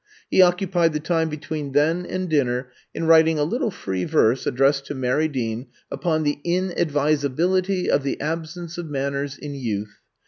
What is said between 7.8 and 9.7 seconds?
of the Absence of Manners in